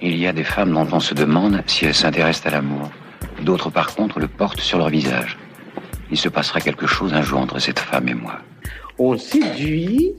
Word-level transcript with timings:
Il 0.00 0.16
y 0.16 0.28
a 0.28 0.32
des 0.32 0.44
femmes 0.44 0.72
dont 0.72 0.86
on 0.92 1.00
se 1.00 1.12
demande 1.12 1.62
si 1.66 1.84
elles 1.84 1.94
s'intéressent 1.94 2.46
à 2.46 2.50
l'amour. 2.50 2.88
D'autres, 3.42 3.70
par 3.70 3.94
contre, 3.94 4.20
le 4.20 4.28
portent 4.28 4.60
sur 4.60 4.78
leur 4.78 4.90
visage. 4.90 5.36
Il 6.10 6.16
se 6.16 6.28
passera 6.28 6.60
quelque 6.60 6.86
chose 6.86 7.12
un 7.14 7.22
jour 7.22 7.40
entre 7.40 7.58
cette 7.58 7.80
femme 7.80 8.08
et 8.08 8.14
moi. 8.14 8.38
On 8.98 9.18
séduit, 9.18 10.12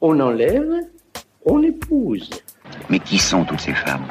on 0.00 0.20
enlève, 0.20 0.70
on 1.44 1.60
épouse. 1.62 2.30
Mais 2.88 3.00
qui 3.00 3.18
sont 3.18 3.44
toutes 3.44 3.60
ces 3.60 3.74
femmes? 3.74 4.06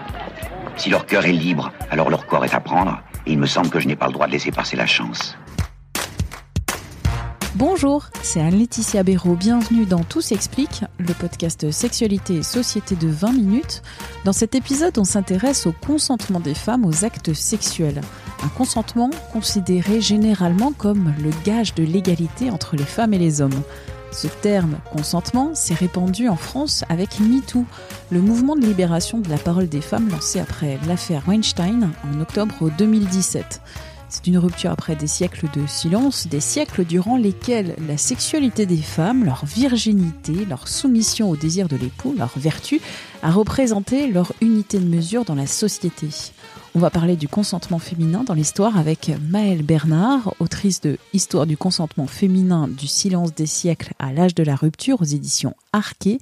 Si 0.76 0.90
leur 0.90 1.06
cœur 1.06 1.26
est 1.26 1.32
libre, 1.32 1.72
alors 1.92 2.10
leur 2.10 2.26
corps 2.26 2.44
est 2.44 2.54
à 2.54 2.60
prendre, 2.60 3.02
et 3.26 3.32
il 3.32 3.40
me 3.40 3.46
semble 3.46 3.70
que 3.70 3.80
je 3.80 3.88
n'ai 3.88 3.96
pas 3.96 4.08
le 4.08 4.14
droit 4.14 4.28
de 4.28 4.34
laisser 4.34 4.52
passer 4.52 4.76
la 4.76 4.86
chance. 4.86 5.38
Bonjour, 7.60 8.06
c'est 8.22 8.40
Anne-Laetitia 8.40 9.04
Béraud. 9.04 9.36
Bienvenue 9.36 9.86
dans 9.86 10.06
Tout 10.06 10.22
s'explique, 10.22 10.86
le 10.98 11.14
podcast 11.14 11.70
Sexualité 11.72 12.36
et 12.36 12.44
Société 12.44 12.96
de 12.96 13.10
20 13.10 13.34
minutes. 13.34 13.82
Dans 14.24 14.32
cet 14.32 14.56
épisode, 14.56 14.98
on 14.98 15.04
s'intéresse 15.04 15.68
au 15.68 15.74
consentement 15.74 16.40
des 16.40 16.54
femmes 16.54 16.86
aux 16.86 17.04
actes 17.04 17.34
sexuels. 17.34 18.00
Un 18.44 18.48
consentement 18.48 19.10
considéré 19.34 20.00
généralement 20.00 20.72
comme 20.72 21.14
le 21.22 21.32
gage 21.44 21.76
de 21.76 21.84
l'égalité 21.84 22.50
entre 22.50 22.78
les 22.78 22.86
femmes 22.86 23.14
et 23.14 23.20
les 23.20 23.42
hommes. 23.42 23.62
Ce 24.14 24.28
terme 24.28 24.78
consentement 24.94 25.54
s'est 25.54 25.74
répandu 25.74 26.30
en 26.30 26.38
France 26.38 26.86
avec 26.88 27.20
MeToo, 27.20 27.66
le 28.10 28.22
mouvement 28.22 28.56
de 28.56 28.66
libération 28.66 29.18
de 29.18 29.30
la 29.30 29.38
parole 29.38 29.68
des 29.68 29.82
femmes 29.82 30.08
lancé 30.08 30.40
après 30.40 30.80
l'affaire 30.88 31.24
Weinstein 31.28 31.92
en 32.06 32.22
octobre 32.22 32.72
2017. 32.78 33.62
C'est 34.12 34.26
une 34.26 34.40
rupture 34.40 34.72
après 34.72 34.96
des 34.96 35.06
siècles 35.06 35.46
de 35.54 35.68
silence, 35.68 36.26
des 36.26 36.40
siècles 36.40 36.84
durant 36.84 37.16
lesquels 37.16 37.76
la 37.88 37.96
sexualité 37.96 38.66
des 38.66 38.82
femmes, 38.82 39.24
leur 39.24 39.46
virginité, 39.46 40.46
leur 40.46 40.68
soumission 40.68 41.30
au 41.30 41.36
désir 41.36 41.68
de 41.68 41.76
l'époux, 41.76 42.16
leur 42.18 42.32
vertu, 42.36 42.82
a 43.22 43.30
représenté 43.30 44.08
leur 44.08 44.34
unité 44.42 44.80
de 44.80 44.86
mesure 44.86 45.26
dans 45.26 45.36
la 45.36 45.46
société. 45.46 46.10
On 46.74 46.80
va 46.80 46.90
parler 46.90 47.18
du 47.18 47.28
consentement 47.28 47.78
féminin 47.78 48.24
dans 48.24 48.34
l'histoire 48.34 48.78
avec 48.78 49.12
Maëlle 49.30 49.64
Bernard, 49.64 50.34
autrice 50.40 50.82
de 50.82 50.98
Histoire 51.14 51.46
du 51.46 51.56
consentement 51.56 52.08
féminin 52.08 52.68
du 52.68 52.88
silence 52.88 53.36
des 53.36 53.46
siècles 53.46 53.94
à 54.00 54.12
l'âge 54.12 54.34
de 54.34 54.44
la 54.44 54.56
rupture 54.56 55.02
aux 55.02 55.06
éditions 55.06 55.56
Arquet. 55.72 56.18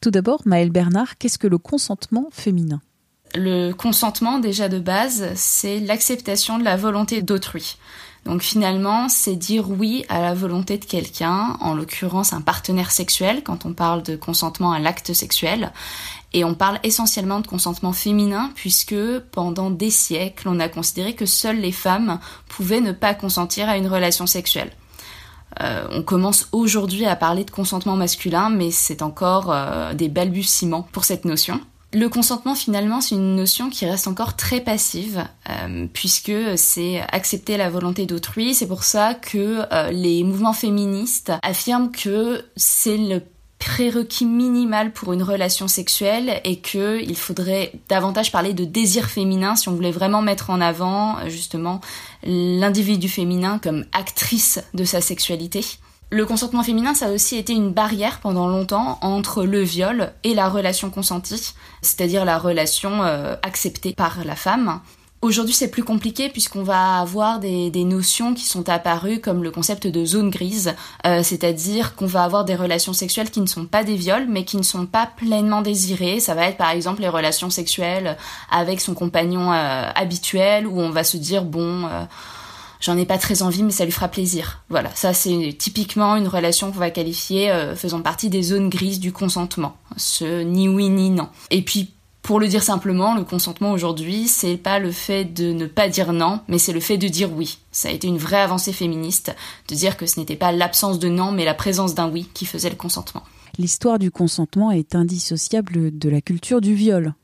Tout 0.00 0.12
d'abord, 0.12 0.42
Maëlle 0.44 0.70
Bernard, 0.70 1.18
qu'est-ce 1.18 1.38
que 1.38 1.48
le 1.48 1.58
consentement 1.58 2.28
féminin? 2.30 2.80
Le 3.34 3.72
consentement, 3.72 4.38
déjà 4.38 4.68
de 4.68 4.78
base, 4.78 5.32
c'est 5.34 5.80
l'acceptation 5.80 6.58
de 6.58 6.64
la 6.64 6.76
volonté 6.76 7.22
d'autrui. 7.22 7.76
Donc 8.26 8.42
finalement, 8.42 9.08
c'est 9.08 9.36
dire 9.36 9.70
oui 9.70 10.04
à 10.08 10.20
la 10.20 10.34
volonté 10.34 10.76
de 10.76 10.84
quelqu'un, 10.84 11.56
en 11.60 11.74
l'occurrence 11.74 12.32
un 12.32 12.42
partenaire 12.42 12.90
sexuel, 12.90 13.42
quand 13.42 13.64
on 13.64 13.72
parle 13.72 14.02
de 14.02 14.14
consentement 14.14 14.72
à 14.72 14.78
l'acte 14.78 15.12
sexuel. 15.14 15.72
Et 16.32 16.44
on 16.44 16.54
parle 16.54 16.78
essentiellement 16.82 17.40
de 17.40 17.46
consentement 17.46 17.92
féminin, 17.92 18.50
puisque 18.54 19.18
pendant 19.32 19.70
des 19.70 19.90
siècles, 19.90 20.48
on 20.48 20.60
a 20.60 20.68
considéré 20.68 21.14
que 21.14 21.26
seules 21.26 21.60
les 21.60 21.72
femmes 21.72 22.20
pouvaient 22.48 22.80
ne 22.80 22.92
pas 22.92 23.14
consentir 23.14 23.68
à 23.68 23.76
une 23.76 23.88
relation 23.88 24.26
sexuelle. 24.26 24.70
Euh, 25.60 25.88
on 25.90 26.02
commence 26.02 26.48
aujourd'hui 26.52 27.06
à 27.06 27.16
parler 27.16 27.44
de 27.44 27.50
consentement 27.50 27.96
masculin, 27.96 28.50
mais 28.50 28.70
c'est 28.70 29.02
encore 29.02 29.50
euh, 29.50 29.94
des 29.94 30.08
balbutiements 30.08 30.86
pour 30.92 31.04
cette 31.04 31.24
notion. 31.24 31.60
Le 31.92 32.08
consentement, 32.08 32.54
finalement, 32.54 33.00
c'est 33.00 33.16
une 33.16 33.34
notion 33.34 33.68
qui 33.68 33.84
reste 33.84 34.06
encore 34.06 34.36
très 34.36 34.60
passive, 34.60 35.24
euh, 35.48 35.86
puisque 35.92 36.32
c'est 36.56 37.00
accepter 37.10 37.56
la 37.56 37.68
volonté 37.68 38.06
d'autrui. 38.06 38.54
C'est 38.54 38.68
pour 38.68 38.84
ça 38.84 39.14
que 39.14 39.64
euh, 39.72 39.90
les 39.90 40.22
mouvements 40.22 40.52
féministes 40.52 41.32
affirment 41.42 41.90
que 41.90 42.44
c'est 42.56 42.96
le 42.96 43.22
prérequis 43.58 44.24
minimal 44.24 44.92
pour 44.92 45.12
une 45.12 45.22
relation 45.22 45.66
sexuelle 45.68 46.40
et 46.44 46.60
qu'il 46.60 47.16
faudrait 47.16 47.72
davantage 47.88 48.32
parler 48.32 48.54
de 48.54 48.64
désir 48.64 49.10
féminin 49.10 49.54
si 49.54 49.68
on 49.68 49.74
voulait 49.74 49.90
vraiment 49.90 50.22
mettre 50.22 50.48
en 50.48 50.62
avant 50.62 51.28
justement 51.28 51.82
l'individu 52.24 53.08
féminin 53.08 53.58
comme 53.62 53.84
actrice 53.92 54.60
de 54.72 54.84
sa 54.84 55.02
sexualité. 55.02 55.62
Le 56.12 56.26
consentement 56.26 56.64
féminin, 56.64 56.92
ça 56.92 57.06
a 57.06 57.12
aussi 57.12 57.36
été 57.36 57.52
une 57.52 57.70
barrière 57.70 58.18
pendant 58.18 58.48
longtemps 58.48 58.98
entre 59.00 59.44
le 59.44 59.62
viol 59.62 60.12
et 60.24 60.34
la 60.34 60.48
relation 60.48 60.90
consentie, 60.90 61.54
c'est-à-dire 61.82 62.24
la 62.24 62.36
relation 62.36 63.04
euh, 63.04 63.36
acceptée 63.44 63.92
par 63.92 64.24
la 64.24 64.34
femme. 64.34 64.80
Aujourd'hui, 65.22 65.54
c'est 65.54 65.70
plus 65.70 65.84
compliqué 65.84 66.28
puisqu'on 66.28 66.64
va 66.64 66.98
avoir 66.98 67.38
des, 67.38 67.70
notions 67.84 68.34
qui 68.34 68.44
sont 68.44 68.68
apparues 68.68 69.20
comme 69.20 69.44
le 69.44 69.52
concept 69.52 69.86
de 69.86 70.04
zone 70.04 70.30
grise, 70.30 70.74
euh, 71.06 71.22
c'est-à-dire 71.22 71.94
qu'on 71.94 72.06
va 72.06 72.24
avoir 72.24 72.44
des 72.44 72.56
relations 72.56 72.92
sexuelles 72.92 73.30
qui 73.30 73.40
ne 73.40 73.46
sont 73.46 73.66
pas 73.66 73.84
des 73.84 73.94
viols, 73.94 74.26
mais 74.28 74.44
qui 74.44 74.56
ne 74.56 74.64
sont 74.64 74.86
pas 74.86 75.06
pleinement 75.06 75.62
désirées. 75.62 76.18
Ça 76.18 76.34
va 76.34 76.46
être 76.46 76.56
par 76.56 76.70
exemple 76.70 77.02
les 77.02 77.08
relations 77.08 77.50
sexuelles 77.50 78.16
avec 78.50 78.80
son 78.80 78.94
compagnon 78.94 79.52
euh, 79.52 79.90
habituel, 79.94 80.66
où 80.66 80.80
on 80.80 80.90
va 80.90 81.04
se 81.04 81.18
dire 81.18 81.44
bon 81.44 81.88
j'en 82.80 82.96
ai 82.96 83.06
pas 83.06 83.18
très 83.18 83.42
envie, 83.42 83.62
mais 83.62 83.70
ça 83.70 83.84
lui 83.84 83.92
fera 83.92 84.08
plaisir. 84.08 84.62
Voilà, 84.68 84.90
ça 84.94 85.12
c'est 85.14 85.54
typiquement 85.58 86.16
une 86.16 86.28
relation 86.28 86.72
qu'on 86.72 86.78
va 86.78 86.90
qualifier 86.90 87.50
euh, 87.50 87.76
faisant 87.76 88.02
partie 88.02 88.30
des 88.30 88.42
zones 88.42 88.68
grises 88.68 89.00
du 89.00 89.12
consentement. 89.12 89.76
Ce 89.96 90.42
ni 90.42 90.68
oui 90.68 90.88
ni 90.88 91.10
non. 91.10 91.28
Et 91.50 91.62
puis 91.62 91.90
pour 92.22 92.38
le 92.38 92.48
dire 92.48 92.62
simplement, 92.62 93.14
le 93.14 93.24
consentement 93.24 93.72
aujourd'hui, 93.72 94.28
c'est 94.28 94.56
pas 94.56 94.78
le 94.78 94.92
fait 94.92 95.24
de 95.24 95.52
ne 95.52 95.66
pas 95.66 95.88
dire 95.88 96.12
non, 96.12 96.40
mais 96.48 96.58
c'est 96.58 96.72
le 96.72 96.80
fait 96.80 96.98
de 96.98 97.08
dire 97.08 97.32
oui. 97.32 97.58
Ça 97.72 97.88
a 97.88 97.92
été 97.92 98.08
une 98.08 98.18
vraie 98.18 98.40
avancée 98.40 98.72
féministe 98.72 99.34
de 99.68 99.74
dire 99.74 99.96
que 99.96 100.06
ce 100.06 100.20
n'était 100.20 100.36
pas 100.36 100.52
l'absence 100.52 100.98
de 100.98 101.08
non, 101.08 101.32
mais 101.32 101.44
la 101.44 101.54
présence 101.54 101.94
d'un 101.94 102.10
oui 102.10 102.28
qui 102.34 102.44
faisait 102.44 102.70
le 102.70 102.76
consentement. 102.76 103.22
L'histoire 103.58 103.98
du 103.98 104.10
consentement 104.10 104.70
est 104.70 104.94
indissociable 104.94 105.98
de 105.98 106.08
la 106.08 106.20
culture 106.20 106.60
du 106.60 106.74
viol. 106.74 107.14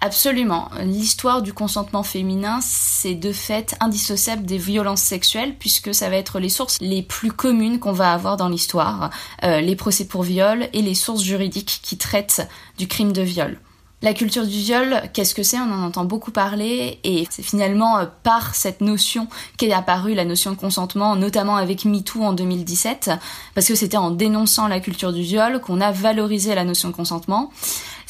Absolument. 0.00 0.70
L'histoire 0.80 1.42
du 1.42 1.52
consentement 1.52 2.02
féminin, 2.02 2.60
c'est 2.62 3.14
de 3.14 3.32
fait 3.32 3.76
indissociable 3.80 4.44
des 4.44 4.58
violences 4.58 5.02
sexuelles, 5.02 5.56
puisque 5.58 5.94
ça 5.94 6.08
va 6.08 6.16
être 6.16 6.38
les 6.38 6.48
sources 6.48 6.78
les 6.80 7.02
plus 7.02 7.32
communes 7.32 7.78
qu'on 7.78 7.92
va 7.92 8.12
avoir 8.12 8.36
dans 8.36 8.48
l'histoire, 8.48 9.10
euh, 9.44 9.60
les 9.60 9.76
procès 9.76 10.04
pour 10.04 10.22
viol 10.22 10.68
et 10.72 10.82
les 10.82 10.94
sources 10.94 11.22
juridiques 11.22 11.80
qui 11.82 11.96
traitent 11.96 12.48
du 12.78 12.88
crime 12.88 13.12
de 13.12 13.22
viol. 13.22 13.58
La 14.00 14.14
culture 14.14 14.46
du 14.46 14.56
viol, 14.56 15.02
qu'est-ce 15.12 15.34
que 15.34 15.42
c'est? 15.42 15.58
On 15.58 15.72
en 15.72 15.82
entend 15.82 16.04
beaucoup 16.04 16.30
parler 16.30 17.00
et 17.02 17.26
c'est 17.30 17.42
finalement 17.42 17.98
euh, 17.98 18.06
par 18.22 18.54
cette 18.54 18.80
notion 18.80 19.26
qu'est 19.56 19.72
apparue 19.72 20.14
la 20.14 20.24
notion 20.24 20.52
de 20.52 20.56
consentement, 20.56 21.16
notamment 21.16 21.56
avec 21.56 21.84
MeToo 21.84 22.22
en 22.22 22.32
2017, 22.32 23.10
parce 23.56 23.66
que 23.66 23.74
c'était 23.74 23.96
en 23.96 24.12
dénonçant 24.12 24.68
la 24.68 24.78
culture 24.78 25.12
du 25.12 25.22
viol 25.22 25.60
qu'on 25.60 25.80
a 25.80 25.90
valorisé 25.90 26.54
la 26.54 26.62
notion 26.62 26.90
de 26.90 26.94
consentement. 26.94 27.50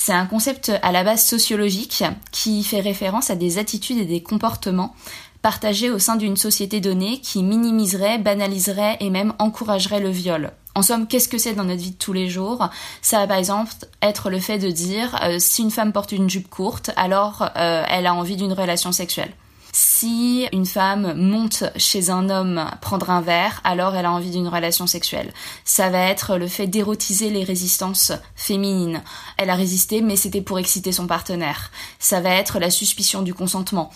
C'est 0.00 0.12
un 0.12 0.26
concept 0.26 0.72
à 0.82 0.92
la 0.92 1.02
base 1.02 1.24
sociologique 1.24 2.04
qui 2.30 2.62
fait 2.62 2.80
référence 2.80 3.30
à 3.30 3.34
des 3.34 3.58
attitudes 3.58 3.98
et 3.98 4.04
des 4.04 4.22
comportements 4.22 4.94
partagés 5.42 5.90
au 5.90 5.98
sein 5.98 6.14
d'une 6.14 6.36
société 6.36 6.80
donnée 6.80 7.20
qui 7.20 7.42
minimiserait, 7.42 8.18
banaliserait 8.18 8.96
et 9.00 9.10
même 9.10 9.34
encouragerait 9.40 9.98
le 9.98 10.10
viol. 10.10 10.52
En 10.76 10.82
somme, 10.82 11.08
qu'est-ce 11.08 11.28
que 11.28 11.36
c'est 11.36 11.54
dans 11.54 11.64
notre 11.64 11.82
vie 11.82 11.90
de 11.90 11.96
tous 11.96 12.12
les 12.12 12.28
jours? 12.28 12.70
Ça 13.02 13.18
va 13.18 13.26
par 13.26 13.38
exemple 13.38 13.72
être 14.00 14.30
le 14.30 14.38
fait 14.38 14.58
de 14.58 14.70
dire 14.70 15.18
euh, 15.24 15.38
si 15.40 15.62
une 15.62 15.72
femme 15.72 15.92
porte 15.92 16.12
une 16.12 16.30
jupe 16.30 16.48
courte, 16.48 16.92
alors 16.94 17.50
euh, 17.56 17.84
elle 17.88 18.06
a 18.06 18.14
envie 18.14 18.36
d'une 18.36 18.52
relation 18.52 18.92
sexuelle. 18.92 19.32
Si 19.80 20.48
une 20.52 20.66
femme 20.66 21.14
monte 21.14 21.62
chez 21.76 22.10
un 22.10 22.30
homme 22.30 22.68
prendre 22.80 23.10
un 23.10 23.20
verre, 23.20 23.60
alors 23.62 23.94
elle 23.94 24.06
a 24.06 24.10
envie 24.10 24.32
d'une 24.32 24.48
relation 24.48 24.88
sexuelle. 24.88 25.32
Ça 25.64 25.88
va 25.88 26.00
être 26.00 26.36
le 26.36 26.48
fait 26.48 26.66
d'érotiser 26.66 27.30
les 27.30 27.44
résistances 27.44 28.10
féminines. 28.34 29.04
Elle 29.36 29.50
a 29.50 29.54
résisté, 29.54 30.02
mais 30.02 30.16
c'était 30.16 30.42
pour 30.42 30.58
exciter 30.58 30.90
son 30.90 31.06
partenaire. 31.06 31.70
Ça 32.00 32.20
va 32.20 32.30
être 32.30 32.58
la 32.58 32.70
suspicion 32.70 33.22
du 33.22 33.34
consentement. 33.34 33.90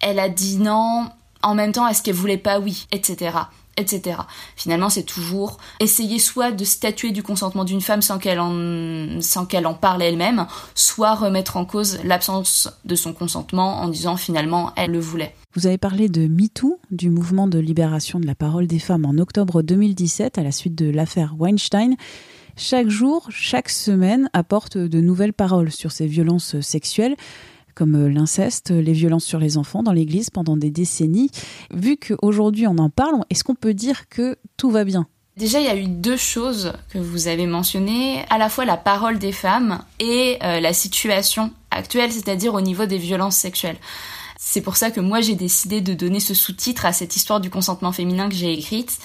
Elle 0.00 0.18
a 0.18 0.28
dit 0.28 0.58
non, 0.58 1.08
en 1.40 1.54
même 1.54 1.72
temps, 1.72 1.88
est-ce 1.88 2.02
qu'elle 2.02 2.14
voulait 2.14 2.36
pas 2.36 2.60
oui, 2.60 2.86
etc 2.92 3.38
etc. 3.76 4.20
Finalement, 4.56 4.88
c'est 4.88 5.02
toujours 5.02 5.58
essayer 5.80 6.18
soit 6.18 6.50
de 6.50 6.64
statuer 6.64 7.10
du 7.10 7.22
consentement 7.22 7.64
d'une 7.64 7.80
femme 7.80 8.02
sans 8.02 8.18
qu'elle 8.18 8.40
en, 8.40 9.20
sans 9.20 9.46
qu'elle 9.46 9.66
en 9.66 9.74
parle 9.74 10.02
elle-même, 10.02 10.46
soit 10.74 11.14
remettre 11.14 11.56
en 11.56 11.64
cause 11.64 11.98
l'absence 12.04 12.68
de 12.84 12.94
son 12.94 13.12
consentement 13.12 13.80
en 13.80 13.88
disant 13.88 14.16
finalement 14.16 14.72
elle 14.76 14.92
le 14.92 15.00
voulait. 15.00 15.34
Vous 15.54 15.66
avez 15.66 15.78
parlé 15.78 16.08
de 16.08 16.26
MeToo, 16.26 16.78
du 16.90 17.10
mouvement 17.10 17.46
de 17.48 17.58
libération 17.58 18.20
de 18.20 18.26
la 18.26 18.34
parole 18.34 18.66
des 18.66 18.78
femmes 18.78 19.06
en 19.06 19.18
octobre 19.18 19.62
2017 19.62 20.38
à 20.38 20.42
la 20.42 20.52
suite 20.52 20.74
de 20.74 20.90
l'affaire 20.90 21.34
Weinstein. 21.38 21.96
chaque 22.56 22.88
jour, 22.88 23.26
chaque 23.30 23.68
semaine 23.68 24.28
apporte 24.32 24.76
de 24.76 25.00
nouvelles 25.00 25.32
paroles 25.32 25.70
sur 25.70 25.92
ces 25.92 26.06
violences 26.06 26.60
sexuelles 26.60 27.16
comme 27.76 28.08
l'inceste, 28.08 28.70
les 28.70 28.92
violences 28.92 29.24
sur 29.24 29.38
les 29.38 29.58
enfants 29.58 29.84
dans 29.84 29.92
l'Église 29.92 30.30
pendant 30.30 30.56
des 30.56 30.70
décennies. 30.70 31.30
Vu 31.70 31.96
qu'aujourd'hui 31.96 32.66
on 32.66 32.78
en 32.78 32.90
parle, 32.90 33.20
est-ce 33.30 33.44
qu'on 33.44 33.54
peut 33.54 33.74
dire 33.74 34.08
que 34.08 34.36
tout 34.56 34.70
va 34.70 34.84
bien? 34.84 35.06
Déjà, 35.36 35.60
il 35.60 35.66
y 35.66 35.68
a 35.68 35.76
eu 35.76 35.86
deux 35.86 36.16
choses 36.16 36.72
que 36.88 36.98
vous 36.98 37.28
avez 37.28 37.46
mentionnées, 37.46 38.24
à 38.30 38.38
la 38.38 38.48
fois 38.48 38.64
la 38.64 38.78
parole 38.78 39.18
des 39.18 39.32
femmes 39.32 39.82
et 40.00 40.38
euh, 40.42 40.60
la 40.60 40.72
situation 40.72 41.52
actuelle, 41.70 42.10
c'est-à-dire 42.10 42.54
au 42.54 42.62
niveau 42.62 42.86
des 42.86 42.96
violences 42.96 43.36
sexuelles. 43.36 43.76
C'est 44.38 44.62
pour 44.62 44.76
ça 44.76 44.90
que 44.90 45.00
moi 45.00 45.20
j'ai 45.20 45.34
décidé 45.34 45.82
de 45.82 45.92
donner 45.92 46.20
ce 46.20 46.32
sous-titre 46.32 46.86
à 46.86 46.94
cette 46.94 47.16
histoire 47.16 47.40
du 47.40 47.50
consentement 47.50 47.92
féminin 47.92 48.30
que 48.30 48.34
j'ai 48.34 48.52
écrite 48.54 48.98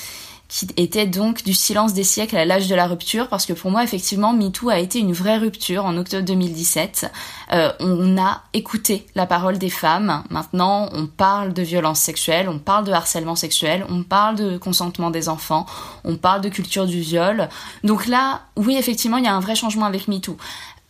qui 0.51 0.68
était 0.75 1.07
donc 1.07 1.45
du 1.45 1.53
silence 1.53 1.94
des 1.94 2.03
siècles 2.03 2.36
à 2.36 2.44
l'âge 2.44 2.68
de 2.68 2.75
la 2.75 2.86
rupture, 2.86 3.30
parce 3.30 3.45
que 3.45 3.53
pour 3.53 3.71
moi, 3.71 3.86
effectivement, 3.86 4.33
MeToo 4.33 4.69
a 4.69 4.80
été 4.80 5.00
une 5.00 5.13
vraie 5.13 5.38
rupture 5.38 5.86
en 5.86 5.95
octobre 5.95 6.25
2017. 6.25 7.09
Euh, 7.53 7.71
on 7.80 8.21
a 8.21 8.44
écouté 8.51 9.06
la 9.15 9.25
parole 9.25 9.57
des 9.57 9.69
femmes. 9.69 10.25
Maintenant, 10.30 10.89
on 10.92 11.07
parle 11.07 11.53
de 11.53 11.62
violence 11.62 12.01
sexuelle, 12.01 12.50
on 12.50 12.59
parle 12.59 12.83
de 12.83 12.92
harcèlement 12.92 13.38
sexuel, 13.38 13.86
on 13.88 14.03
parle 14.03 14.36
de 14.36 14.57
consentement 14.57 15.09
des 15.09 15.30
enfants, 15.30 15.65
on 16.03 16.18
parle 16.18 16.42
de 16.42 16.50
culture 16.50 16.86
du 16.86 17.00
viol. 17.00 17.47
Donc 17.86 18.07
là, 18.07 18.42
oui, 18.57 18.75
effectivement, 18.75 19.18
il 19.18 19.24
y 19.24 19.30
a 19.30 19.33
un 19.33 19.39
vrai 19.39 19.56
changement 19.56 19.86
avec 19.86 20.09
MeToo. 20.09 20.36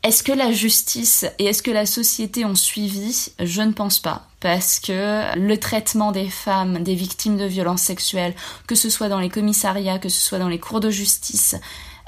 Est-ce 0.02 0.24
que 0.24 0.32
la 0.32 0.52
justice 0.52 1.28
et 1.38 1.46
est-ce 1.46 1.62
que 1.62 1.70
la 1.70 1.86
société 1.86 2.46
ont 2.46 2.56
suivi? 2.56 3.28
Je 3.40 3.62
ne 3.62 3.74
pense 3.74 4.00
pas. 4.00 4.31
Parce 4.42 4.80
que 4.80 5.38
le 5.38 5.58
traitement 5.58 6.12
des 6.12 6.30
femmes, 6.30 6.84
des 6.84 6.96
victimes 6.96 7.38
de 7.38 7.46
violences 7.46 7.84
sexuelles, 7.84 8.34
que 8.68 8.76
ce 8.76 8.90
soit 8.90 9.08
dans 9.08 9.20
les 9.20 9.30
commissariats, 9.30 10.00
que 10.00 10.10
ce 10.10 10.20
soit 10.20 10.40
dans 10.40 10.50
les 10.50 10.60
cours 10.60 10.80
de 10.80 10.90
justice, 10.90 11.56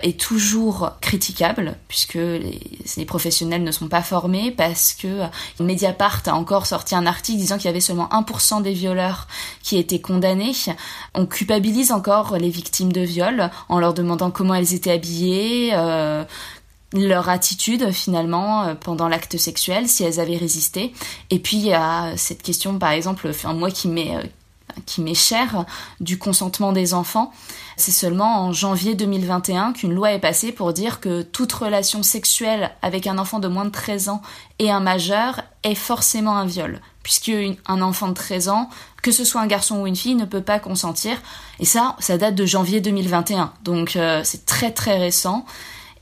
est 0.03 0.19
toujours 0.19 0.91
critiquable 1.01 1.75
puisque 1.87 2.15
les, 2.15 3.05
professionnels 3.05 3.63
ne 3.63 3.71
sont 3.71 3.87
pas 3.87 4.01
formés 4.01 4.51
parce 4.51 4.93
que 4.93 5.23
Mediapart 5.59 6.21
a 6.25 6.33
encore 6.33 6.65
sorti 6.65 6.95
un 6.95 7.05
article 7.05 7.39
disant 7.39 7.57
qu'il 7.57 7.65
y 7.65 7.69
avait 7.69 7.79
seulement 7.79 8.09
1% 8.11 8.61
des 8.61 8.73
violeurs 8.73 9.27
qui 9.61 9.77
étaient 9.77 10.01
condamnés. 10.01 10.53
On 11.13 11.25
culpabilise 11.25 11.91
encore 11.91 12.37
les 12.37 12.49
victimes 12.49 12.91
de 12.91 13.01
viol 13.01 13.49
en 13.69 13.79
leur 13.79 13.93
demandant 13.93 14.31
comment 14.31 14.55
elles 14.55 14.73
étaient 14.73 14.91
habillées, 14.91 15.71
euh, 15.73 16.23
leur 16.93 17.29
attitude 17.29 17.91
finalement 17.91 18.63
euh, 18.63 18.75
pendant 18.75 19.07
l'acte 19.07 19.37
sexuel, 19.37 19.87
si 19.87 20.03
elles 20.03 20.19
avaient 20.19 20.37
résisté. 20.37 20.93
Et 21.29 21.39
puis 21.39 21.57
il 21.57 21.65
y 21.65 21.73
a 21.73 22.15
cette 22.17 22.41
question 22.41 22.77
par 22.79 22.91
exemple, 22.91 23.27
enfin, 23.29 23.53
moi 23.53 23.71
qui 23.71 23.87
m'est 23.87 24.15
euh, 24.15 24.23
qui 24.85 25.01
m'est 25.01 25.13
chère 25.13 25.65
du 25.99 26.17
consentement 26.17 26.71
des 26.71 26.93
enfants. 26.93 27.31
C'est 27.77 27.91
seulement 27.91 28.41
en 28.41 28.53
janvier 28.53 28.95
2021 28.95 29.73
qu'une 29.73 29.93
loi 29.93 30.13
est 30.13 30.19
passée 30.19 30.51
pour 30.51 30.73
dire 30.73 30.99
que 30.99 31.21
toute 31.21 31.51
relation 31.53 32.03
sexuelle 32.03 32.71
avec 32.81 33.07
un 33.07 33.17
enfant 33.17 33.39
de 33.39 33.47
moins 33.47 33.65
de 33.65 33.71
13 33.71 34.09
ans 34.09 34.21
et 34.59 34.71
un 34.71 34.79
majeur 34.79 35.41
est 35.63 35.75
forcément 35.75 36.37
un 36.37 36.45
viol. 36.45 36.79
Puisque 37.01 37.31
un 37.67 37.81
enfant 37.81 38.07
de 38.07 38.13
13 38.13 38.49
ans, 38.49 38.69
que 39.01 39.11
ce 39.11 39.25
soit 39.25 39.41
un 39.41 39.47
garçon 39.47 39.81
ou 39.81 39.87
une 39.87 39.95
fille, 39.95 40.15
ne 40.15 40.25
peut 40.25 40.41
pas 40.41 40.59
consentir. 40.59 41.17
Et 41.59 41.65
ça, 41.65 41.95
ça 41.99 42.17
date 42.17 42.35
de 42.35 42.45
janvier 42.45 42.79
2021. 42.79 43.53
Donc 43.63 43.95
euh, 43.95 44.21
c'est 44.23 44.45
très 44.45 44.71
très 44.71 44.97
récent. 44.97 45.45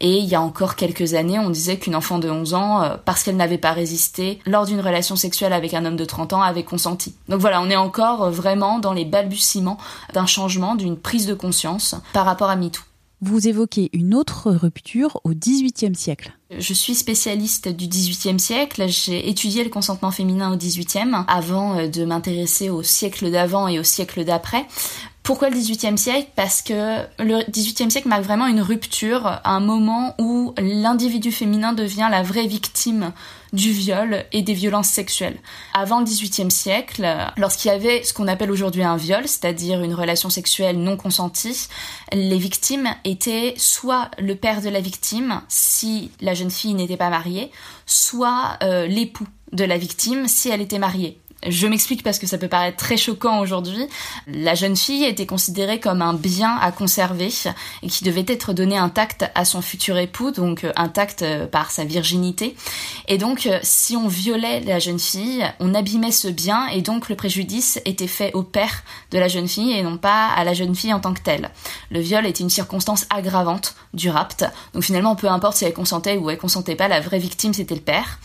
Et 0.04 0.18
il 0.18 0.26
y 0.26 0.34
a 0.34 0.42
encore 0.42 0.76
quelques 0.76 1.14
années, 1.14 1.38
on 1.38 1.52
disait 1.52 1.78
qu'une 1.78 1.96
enfant 1.96 2.18
de 2.18 2.28
11 2.28 2.56
ans, 2.56 2.82
euh, 2.82 2.98
parce 3.06 3.24
qu'elle 3.24 3.38
n'avait 3.38 3.60
pas 3.60 3.72
résisté 3.72 4.40
lors 4.48 4.66
d'une 4.66 4.82
relation 4.82 5.16
sexuelle 5.16 5.54
avec 5.54 5.76
un 5.76 5.86
homme 5.86 5.96
de 5.96 6.06
30 6.06 6.34
ans, 6.34 6.42
avait 6.42 6.64
consenti. 6.64 7.14
Donc 7.30 7.40
voilà, 7.40 7.62
on 7.62 7.70
est 7.70 7.76
encore 7.76 8.24
euh, 8.24 8.30
vraiment 8.32 8.80
dans 8.80 8.94
les 8.94 9.06
balbutiements 9.06 9.78
d'un 10.14 10.26
changement, 10.26 10.74
d'une 10.74 10.98
prise 10.98 11.28
de 11.28 11.36
conscience 11.36 11.96
par 12.14 12.26
rapport 12.26 12.50
à 12.50 12.56
MeToo. 12.56 12.82
Vous 13.24 13.48
évoquez 13.48 13.92
une 13.94 14.16
autre 14.16 14.50
rupture 14.50 15.22
au 15.24 15.36
XVIIIe 15.36 15.94
siècle. 15.94 16.34
Je 16.58 16.74
suis 16.74 16.96
spécialiste 16.96 17.68
du 17.70 17.88
XVIIIe 17.88 18.40
siècle. 18.40 18.88
J'ai 18.88 19.30
étudié 19.30 19.64
le 19.64 19.70
consentement 19.70 20.10
féminin 20.10 20.52
au 20.52 20.58
XVIIIe 20.58 21.14
avant 21.28 21.78
euh, 21.78 21.88
de 21.88 22.04
m'intéresser 22.06 22.72
au 22.72 22.82
siècle 22.82 23.30
d'avant 23.30 23.68
et 23.68 23.78
au 23.78 23.84
siècle 23.84 24.26
d'après. 24.26 24.66
Pourquoi 25.24 25.50
le 25.50 25.56
XVIIIe 25.56 26.00
siècle? 26.00 26.30
Parce 26.36 26.64
que 26.64 27.06
le 27.20 27.48
XVIIIe 27.50 27.92
siècle 27.92 28.08
marque 28.08 28.24
vraiment 28.24 28.48
une 28.48 28.62
rupture, 28.62 29.40
un 29.44 29.60
moment 29.60 30.16
où 30.20 30.56
l'individu 30.58 31.32
féminin 31.32 31.74
devient 31.74 32.08
la 32.10 32.24
vraie 32.24 32.48
victime 32.48 33.14
du 33.54 33.72
viol 33.72 34.26
et 34.32 34.42
des 34.42 34.56
violences 34.56 34.88
sexuelles. 34.88 35.38
Avant 35.76 36.00
le 36.00 36.06
XVIIIe 36.06 36.50
siècle, 36.50 37.08
lorsqu'il 37.38 37.70
y 37.70 37.74
avait 37.74 38.04
ce 38.04 38.14
qu'on 38.14 38.28
appelle 38.28 38.50
aujourd'hui 38.50 38.82
un 38.82 38.98
viol, 38.98 39.28
c'est-à-dire 39.28 39.84
une 39.84 39.94
relation 39.94 40.32
sexuelle 40.32 40.80
non 40.80 40.98
consentie, 40.98 41.68
les 42.12 42.38
victimes 42.40 42.90
étaient 43.06 43.54
soit 43.58 44.10
le 44.18 44.36
père 44.36 44.62
de 44.62 44.70
la 44.70 44.82
victime, 44.82 45.42
si 45.50 46.12
la 46.22 46.34
jeune 46.34 46.52
fille 46.52 46.74
n'était 46.74 46.98
pas 46.98 47.10
mariée, 47.10 47.52
soit 47.86 48.58
euh, 48.64 48.88
l'époux 48.88 49.28
de 49.52 49.66
la 49.66 49.78
victime 49.78 50.28
si 50.28 50.50
elle 50.50 50.62
était 50.62 50.80
mariée. 50.80 51.20
Je 51.48 51.66
m'explique 51.66 52.04
parce 52.04 52.20
que 52.20 52.28
ça 52.28 52.38
peut 52.38 52.48
paraître 52.48 52.78
très 52.78 52.98
choquant 52.98 53.40
aujourd'hui. 53.40 53.88
La 54.28 54.54
jeune 54.54 54.76
fille 54.76 55.04
était 55.06 55.26
considérée 55.26 55.80
comme 55.80 56.04
un 56.04 56.14
bien 56.14 56.56
à 56.58 56.72
conserver 56.72 57.30
et 57.82 57.88
qui 57.88 58.04
devait 58.04 58.26
être 58.28 58.54
donné 58.54 58.78
intact 58.78 59.26
à 59.34 59.44
son 59.44 59.62
futur 59.62 59.98
époux, 59.98 60.30
donc 60.30 60.64
euh, 60.64 60.72
intact 60.76 61.24
euh, 61.24 61.48
par 61.48 61.72
sa 61.72 61.84
virginité. 61.84 62.56
Et 63.08 63.18
donc, 63.18 63.48
euh, 63.48 63.58
si 63.64 63.98
on 63.98 64.08
violait 64.08 64.60
la 64.62 64.78
jeune 64.78 65.00
fille, 65.00 65.44
on 65.60 65.74
abîmait 65.74 66.12
ce 66.12 66.28
bien 66.28 66.68
et 66.68 66.82
donc 66.82 67.10
le 67.10 67.16
préjudice 67.16 67.80
était 67.86 68.08
fait 68.08 68.34
au 68.34 68.44
père 68.44 68.84
de 69.10 69.18
la 69.18 69.28
jeune 69.28 69.48
fille 69.48 69.72
et 69.72 69.82
non 69.82 69.98
pas 69.98 70.28
à 70.28 70.44
la 70.44 70.54
jeune 70.54 70.76
fille 70.76 70.94
en 70.94 71.00
tant 71.00 71.14
que 71.14 71.22
telle. 71.22 71.50
Le 71.90 72.02
viol 72.02 72.28
était 72.28 72.44
une 72.44 72.50
circonstance 72.52 73.08
aggravante 73.10 73.76
du 73.96 74.12
rapt. 74.12 74.46
Donc 74.74 74.84
finalement, 74.84 75.16
peu 75.16 75.28
importe 75.28 75.58
si 75.58 75.66
elle 75.66 75.74
consentait 75.74 76.18
ou 76.18 76.30
elle 76.30 76.38
consentait 76.38 76.76
pas, 76.76 76.88
la 76.88 77.00
vraie 77.00 77.20
victime 77.20 77.54
c'était 77.54 77.76
le 77.76 77.82
père. 77.82 78.20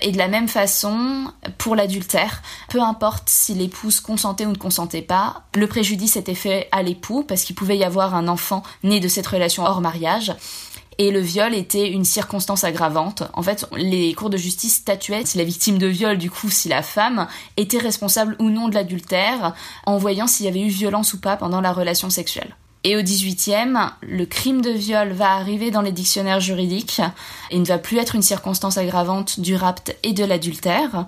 Et 0.00 0.12
de 0.12 0.18
la 0.18 0.28
même 0.28 0.48
façon, 0.48 1.30
pour 1.58 1.76
l'adultère, 1.76 2.42
peu 2.68 2.80
importe 2.80 3.28
si 3.28 3.54
l'épouse 3.54 4.00
consentait 4.00 4.46
ou 4.46 4.50
ne 4.50 4.56
consentait 4.56 5.02
pas, 5.02 5.42
le 5.54 5.66
préjudice 5.66 6.16
était 6.16 6.34
fait 6.34 6.68
à 6.72 6.82
l'époux 6.82 7.24
parce 7.24 7.42
qu'il 7.42 7.54
pouvait 7.54 7.76
y 7.76 7.84
avoir 7.84 8.14
un 8.14 8.28
enfant 8.28 8.62
né 8.82 9.00
de 9.00 9.08
cette 9.08 9.26
relation 9.26 9.64
hors 9.64 9.80
mariage. 9.80 10.34
Et 10.98 11.10
le 11.10 11.20
viol 11.20 11.54
était 11.54 11.90
une 11.90 12.04
circonstance 12.04 12.64
aggravante. 12.64 13.24
En 13.32 13.42
fait, 13.42 13.66
les 13.76 14.14
cours 14.14 14.30
de 14.30 14.36
justice 14.36 14.76
statuaient 14.76 15.24
si 15.24 15.38
la 15.38 15.44
victime 15.44 15.78
de 15.78 15.86
viol, 15.86 16.18
du 16.18 16.30
coup, 16.30 16.50
si 16.50 16.68
la 16.68 16.82
femme 16.82 17.26
était 17.56 17.78
responsable 17.78 18.36
ou 18.38 18.48
non 18.50 18.68
de 18.68 18.74
l'adultère, 18.74 19.54
en 19.86 19.98
voyant 19.98 20.26
s'il 20.26 20.46
y 20.46 20.48
avait 20.48 20.60
eu 20.60 20.68
violence 20.68 21.12
ou 21.14 21.20
pas 21.20 21.36
pendant 21.36 21.60
la 21.60 21.72
relation 21.72 22.10
sexuelle. 22.10 22.54
Et 22.86 22.96
au 22.96 23.00
18e, 23.00 23.92
le 24.02 24.26
crime 24.26 24.60
de 24.60 24.70
viol 24.70 25.12
va 25.12 25.32
arriver 25.32 25.70
dans 25.70 25.80
les 25.80 25.90
dictionnaires 25.90 26.40
juridiques 26.40 27.00
et 27.50 27.58
ne 27.58 27.64
va 27.64 27.78
plus 27.78 27.96
être 27.96 28.14
une 28.14 28.22
circonstance 28.22 28.76
aggravante 28.76 29.40
du 29.40 29.56
rapt 29.56 29.96
et 30.02 30.12
de 30.12 30.22
l'adultère. 30.22 31.06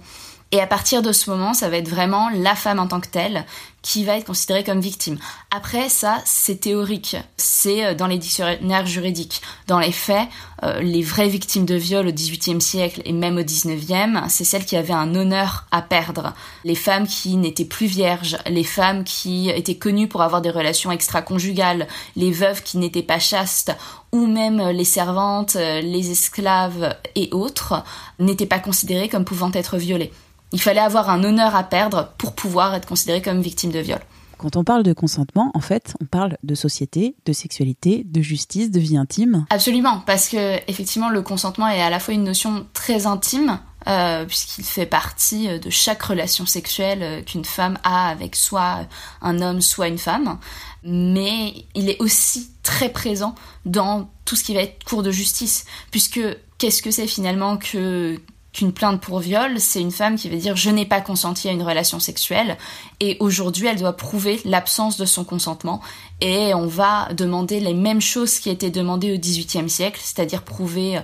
Et 0.53 0.61
à 0.61 0.67
partir 0.67 1.03
de 1.03 1.11
ce 1.11 1.29
moment, 1.29 1.55
ça 1.55 1.69
va 1.69 1.77
être 1.77 1.89
vraiment 1.89 2.29
la 2.31 2.55
femme 2.55 2.79
en 2.79 2.87
tant 2.87 3.01
que 3.01 3.09
telle 3.09 3.45
qui 3.83 4.05
va 4.05 4.17
être 4.17 4.27
considérée 4.27 4.65
comme 4.65 4.81
victime. 4.81 5.17
Après, 5.51 5.89
ça, 5.89 6.21
c'est 6.25 6.61
théorique. 6.61 7.17
C'est 7.37 7.85
euh, 7.85 7.95
dans 7.95 8.09
les 8.09 8.19
dictionnaires 8.19 8.87
juridiques. 8.87 9.43
Dans 9.69 9.79
les 9.79 9.93
faits, 9.93 10.29
euh, 10.65 10.81
les 10.81 11.03
vraies 11.03 11.29
victimes 11.29 11.67
de 11.67 11.77
viol 11.77 12.07
au 12.07 12.13
XVIIIe 12.13 12.61
siècle 12.61 13.03
et 13.05 13.13
même 13.13 13.39
au 13.39 13.45
XIXe, 13.45 14.19
c'est 14.29 14.45
celles 14.45 14.65
qui 14.65 14.77
avaient 14.77 14.93
un 14.93 15.15
honneur 15.15 15.67
à 15.71 15.83
perdre. 15.83 16.33
Les 16.65 16.75
femmes 16.75 17.07
qui 17.07 17.37
n'étaient 17.37 17.65
plus 17.65 17.87
vierges, 17.87 18.39
les 18.47 18.65
femmes 18.65 19.05
qui 19.05 19.51
étaient 19.51 19.77
connues 19.77 20.09
pour 20.09 20.23
avoir 20.23 20.43
des 20.43 20.51
relations 20.51 20.91
extra-conjugales, 20.91 21.87
les 22.17 22.33
veuves 22.33 22.63
qui 22.63 22.79
n'étaient 22.79 23.03
pas 23.03 23.21
chastes, 23.21 23.77
ou 24.11 24.27
même 24.27 24.71
les 24.71 24.85
servantes, 24.85 25.57
euh, 25.57 25.81
les 25.81 26.11
esclaves 26.11 26.97
et 27.15 27.29
autres, 27.33 27.85
n'étaient 28.19 28.47
pas 28.47 28.59
considérées 28.59 29.09
comme 29.09 29.25
pouvant 29.25 29.51
être 29.53 29.77
violées. 29.77 30.13
Il 30.57 30.63
fallait 30.63 30.81
avoir 30.81 31.11
un 31.11 31.23
honneur 31.23 31.55
à 31.55 31.65
perdre 31.65 32.15
pour 32.17 32.33
pouvoir 32.33 32.75
être 32.75 32.89
considéré 32.89 33.21
comme 33.21 33.43
victime 33.43 33.71
de 33.71 33.79
viol. 33.79 33.99
Quand 34.39 34.57
on 34.57 34.65
parle 34.65 34.85
de 34.85 34.95
consentement, 34.95 35.51
en 35.53 35.61
fait, 35.61 35.95
on 36.01 36.07
parle 36.07 36.39
de 36.45 36.55
société, 36.55 37.15
de 37.27 37.35
sexualité, 37.35 38.05
de 38.07 38.23
justice, 38.23 38.71
de 38.71 38.81
vie 38.81 38.97
intime. 38.97 39.45
Absolument, 39.51 40.03
parce 40.07 40.31
que 40.31 40.57
effectivement, 40.67 41.11
le 41.11 41.21
consentement 41.21 41.69
est 41.69 41.83
à 41.83 41.91
la 41.91 42.01
fois 42.01 42.15
une 42.15 42.25
notion 42.25 42.67
très 42.73 43.05
intime, 43.05 43.59
euh, 43.87 44.25
puisqu'il 44.25 44.65
fait 44.65 44.87
partie 44.87 45.47
euh, 45.47 45.59
de 45.59 45.69
chaque 45.69 46.03
relation 46.03 46.47
sexuelle 46.47 47.03
euh, 47.03 47.21
qu'une 47.21 47.45
femme 47.45 47.77
a 47.85 48.09
avec 48.09 48.35
soit 48.35 48.87
un 49.21 49.43
homme, 49.43 49.61
soit 49.61 49.89
une 49.89 49.99
femme, 49.99 50.39
mais 50.83 51.67
il 51.75 51.91
est 51.91 52.01
aussi 52.01 52.49
très 52.63 52.89
présent 52.89 53.35
dans 53.67 54.09
tout 54.25 54.37
ce 54.37 54.43
qui 54.43 54.55
va 54.55 54.63
être 54.63 54.85
cours 54.85 55.03
de 55.03 55.11
justice, 55.11 55.67
puisque 55.91 56.21
qu'est-ce 56.57 56.81
que 56.81 56.91
c'est 56.91 57.07
finalement 57.07 57.59
que 57.59 58.19
qu'une 58.57 58.73
plainte 58.73 59.03
pour 59.03 59.21
viol, 59.21 59.61
c'est 59.61 59.83
une 59.83 59.91
femme 59.91 60.17
qui 60.17 60.31
va 60.31 60.37
dire 60.37 60.57
je 60.57 60.71
n'ai 60.71 60.87
pas 60.87 61.03
consenti 61.03 61.47
à 61.47 61.53
une 61.53 61.63
relation 61.63 62.01
sexuelle 62.01 62.57
et 63.01 63.19
aujourd'hui 63.21 63.67
elle 63.67 63.79
doit 63.79 63.93
prouver 63.93 64.41
l'absence 64.47 64.97
de 64.97 65.05
son 65.05 65.25
consentement. 65.25 65.83
Et 66.23 66.55
on 66.55 66.67
va 66.67 67.09
demander 67.13 67.61
les 67.61 67.75
mêmes 67.75 68.01
choses 68.01 68.39
qui 68.39 68.49
étaient 68.49 68.71
demandées 68.71 69.13
au 69.13 69.19
XVIIIe 69.19 69.69
siècle, 69.69 70.01
c'est-à-dire 70.03 70.43
prouver 70.43 71.01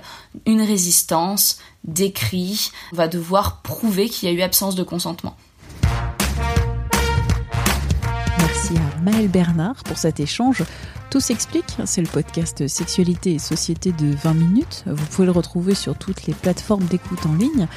une 0.47 0.63
résistance, 0.63 1.59
des 1.83 2.11
cris, 2.11 2.71
on 2.91 2.95
va 2.95 3.07
devoir 3.07 3.61
prouver 3.61 4.09
qu'il 4.09 4.29
y 4.29 4.31
a 4.31 4.35
eu 4.35 4.41
absence 4.41 4.73
de 4.73 4.83
consentement. 4.83 5.35
Merci 8.39 8.73
à 8.77 9.01
Maëlle 9.01 9.27
Bernard 9.27 9.83
pour 9.83 9.97
cet 9.97 10.19
échange 10.19 10.63
Tout 11.13 11.19
s'explique, 11.19 11.77
c'est 11.85 12.01
le 12.01 12.07
podcast 12.07 12.67
Sexualité 12.67 13.35
et 13.35 13.37
Société 13.37 13.91
de 13.91 14.15
20 14.15 14.33
minutes. 14.33 14.83
Vous 14.87 15.05
pouvez 15.11 15.27
le 15.27 15.31
retrouver 15.31 15.75
sur 15.75 15.95
toutes 15.95 16.25
les 16.25 16.33
plateformes 16.33 16.85
d'écoute 16.85 17.23
en 17.27 17.35
ligne. 17.35 17.67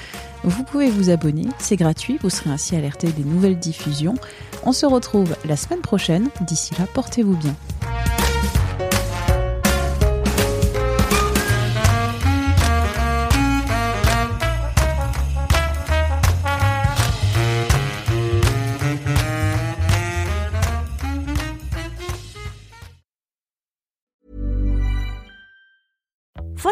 Vous 0.43 0.64
pouvez 0.64 0.88
vous 0.88 1.11
abonner, 1.11 1.47
c'est 1.59 1.76
gratuit, 1.76 2.19
vous 2.23 2.31
serez 2.31 2.49
ainsi 2.49 2.76
alerté 2.76 3.09
des 3.09 3.25
nouvelles 3.25 3.59
diffusions. 3.59 4.14
On 4.62 4.73
se 4.73 4.87
retrouve 4.87 5.37
la 5.45 5.57
semaine 5.57 5.83
prochaine. 5.83 6.31
D'ici 6.47 6.73
là, 6.78 6.87
portez-vous 6.95 7.37
bien. 7.37 7.55